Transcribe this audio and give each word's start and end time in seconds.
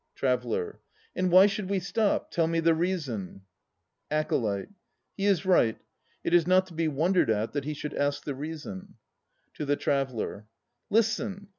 TRAVELLER. 0.15 0.79
And 1.15 1.29
why 1.29 1.45
should 1.45 1.69
we 1.69 1.79
stop? 1.79 2.31
Tell 2.31 2.47
me 2.47 2.59
the 2.59 2.73
reason. 2.73 3.41
ACOLYTE. 4.09 4.69
He 5.15 5.27
is 5.27 5.45
right 5.45 5.77
It 6.23 6.33
is 6.33 6.47
not 6.47 6.65
to 6.69 6.73
be 6.73 6.87
wondered 6.87 7.29
at 7.29 7.53
that 7.53 7.65
he 7.65 7.75
should 7.75 7.93
ask 7.93 8.23
the 8.23 8.33
reason. 8.33 8.95
(To 9.57 9.63
the 9.63 9.75
TRAVELLER.) 9.75 10.47
Listen. 10.89 11.49